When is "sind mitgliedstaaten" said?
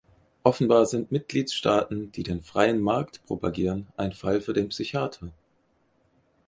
0.87-2.11